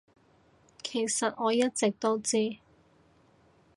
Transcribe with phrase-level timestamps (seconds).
[0.81, 2.57] 其實我一直都知